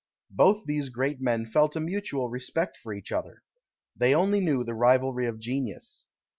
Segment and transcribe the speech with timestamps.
[0.31, 3.43] Both these great men felt a mutual respect for each other.
[3.95, 6.07] They only knew the rivalry of genius.